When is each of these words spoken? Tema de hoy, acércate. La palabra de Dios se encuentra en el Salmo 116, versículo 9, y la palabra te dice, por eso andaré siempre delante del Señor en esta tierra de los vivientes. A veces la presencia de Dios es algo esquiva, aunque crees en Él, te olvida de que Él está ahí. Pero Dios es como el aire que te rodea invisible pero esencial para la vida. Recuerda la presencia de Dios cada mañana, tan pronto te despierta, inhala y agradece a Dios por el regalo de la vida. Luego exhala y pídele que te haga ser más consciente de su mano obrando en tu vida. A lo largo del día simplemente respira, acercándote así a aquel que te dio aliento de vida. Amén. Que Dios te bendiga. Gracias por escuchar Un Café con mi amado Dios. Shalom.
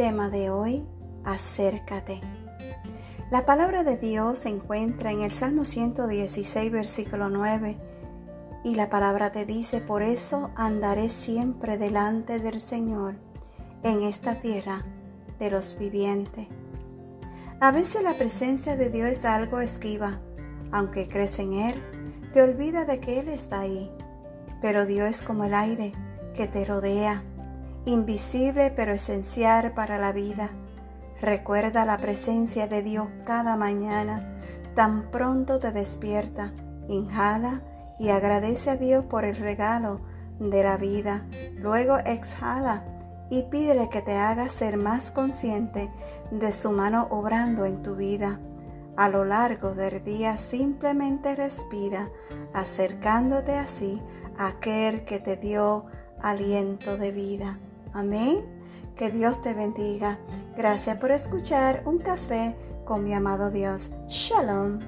Tema 0.00 0.30
de 0.30 0.48
hoy, 0.48 0.82
acércate. 1.24 2.22
La 3.30 3.44
palabra 3.44 3.84
de 3.84 3.98
Dios 3.98 4.38
se 4.38 4.48
encuentra 4.48 5.12
en 5.12 5.20
el 5.20 5.30
Salmo 5.30 5.66
116, 5.66 6.72
versículo 6.72 7.28
9, 7.28 7.76
y 8.64 8.76
la 8.76 8.88
palabra 8.88 9.30
te 9.30 9.44
dice, 9.44 9.82
por 9.82 10.00
eso 10.02 10.52
andaré 10.56 11.10
siempre 11.10 11.76
delante 11.76 12.38
del 12.38 12.60
Señor 12.60 13.16
en 13.82 14.04
esta 14.04 14.40
tierra 14.40 14.86
de 15.38 15.50
los 15.50 15.78
vivientes. 15.78 16.48
A 17.60 17.70
veces 17.70 18.02
la 18.02 18.14
presencia 18.14 18.78
de 18.78 18.88
Dios 18.88 19.10
es 19.10 19.24
algo 19.26 19.60
esquiva, 19.60 20.22
aunque 20.72 21.08
crees 21.08 21.38
en 21.38 21.52
Él, 21.52 21.74
te 22.32 22.40
olvida 22.40 22.86
de 22.86 23.00
que 23.00 23.20
Él 23.20 23.28
está 23.28 23.60
ahí. 23.60 23.94
Pero 24.62 24.86
Dios 24.86 25.10
es 25.10 25.22
como 25.22 25.44
el 25.44 25.52
aire 25.52 25.92
que 26.32 26.48
te 26.48 26.64
rodea 26.64 27.22
invisible 27.90 28.70
pero 28.70 28.92
esencial 28.92 29.72
para 29.72 29.98
la 29.98 30.12
vida. 30.12 30.50
Recuerda 31.20 31.84
la 31.84 31.98
presencia 31.98 32.66
de 32.66 32.82
Dios 32.82 33.08
cada 33.24 33.56
mañana, 33.56 34.38
tan 34.74 35.10
pronto 35.10 35.58
te 35.58 35.72
despierta, 35.72 36.52
inhala 36.88 37.62
y 37.98 38.08
agradece 38.08 38.70
a 38.70 38.76
Dios 38.76 39.04
por 39.04 39.24
el 39.24 39.36
regalo 39.36 40.00
de 40.38 40.62
la 40.62 40.76
vida. 40.76 41.26
Luego 41.56 41.98
exhala 41.98 42.84
y 43.28 43.42
pídele 43.42 43.88
que 43.90 44.02
te 44.02 44.16
haga 44.16 44.48
ser 44.48 44.76
más 44.76 45.10
consciente 45.10 45.90
de 46.30 46.52
su 46.52 46.72
mano 46.72 47.08
obrando 47.10 47.66
en 47.66 47.82
tu 47.82 47.96
vida. 47.96 48.40
A 48.96 49.08
lo 49.08 49.24
largo 49.24 49.74
del 49.74 50.02
día 50.02 50.36
simplemente 50.36 51.36
respira, 51.36 52.08
acercándote 52.52 53.52
así 53.52 54.02
a 54.36 54.48
aquel 54.48 55.04
que 55.04 55.20
te 55.20 55.36
dio 55.36 55.86
aliento 56.22 56.96
de 56.96 57.12
vida. 57.12 57.58
Amén. 57.92 58.44
Que 58.96 59.10
Dios 59.10 59.40
te 59.40 59.54
bendiga. 59.54 60.18
Gracias 60.56 60.98
por 60.98 61.10
escuchar 61.10 61.82
Un 61.86 61.98
Café 61.98 62.54
con 62.84 63.04
mi 63.04 63.14
amado 63.14 63.50
Dios. 63.50 63.92
Shalom. 64.08 64.80